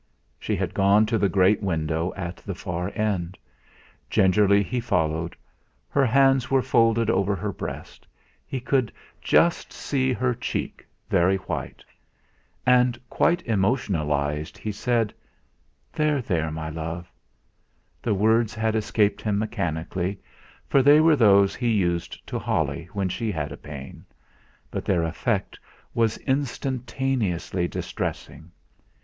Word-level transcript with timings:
She 0.39 0.55
had 0.55 0.73
gone 0.73 1.05
to 1.05 1.19
the 1.19 1.29
great 1.29 1.61
window 1.61 2.11
at 2.17 2.37
the 2.37 2.55
far 2.55 2.91
end. 2.95 3.37
Gingerly 4.09 4.63
he 4.63 4.79
followed. 4.79 5.35
Her 5.89 6.07
hands 6.07 6.49
were 6.49 6.63
folded 6.63 7.07
over 7.07 7.35
her 7.35 7.51
breast; 7.53 8.07
he 8.47 8.59
could 8.59 8.91
just 9.21 9.71
see 9.71 10.11
her 10.11 10.33
cheek, 10.33 10.87
very 11.07 11.35
white. 11.37 11.83
And, 12.65 12.99
quite 13.11 13.43
emotionalized, 13.45 14.57
he 14.57 14.71
said: 14.71 15.13
"There, 15.93 16.19
there, 16.19 16.49
my 16.49 16.71
love!" 16.71 17.07
The 18.01 18.15
words 18.15 18.55
had 18.55 18.75
escaped 18.75 19.21
him 19.21 19.37
mechanically, 19.37 20.19
for 20.67 20.81
they 20.81 20.99
were 20.99 21.15
those 21.15 21.53
he 21.53 21.69
used 21.69 22.25
to 22.25 22.39
Holly 22.39 22.89
when 22.93 23.07
she 23.09 23.31
had 23.31 23.51
a 23.51 23.55
pain, 23.57 24.05
but 24.71 24.83
their 24.83 25.03
effect 25.03 25.59
was 25.93 26.17
instantaneously 26.17 27.67
distressing. 27.67 28.49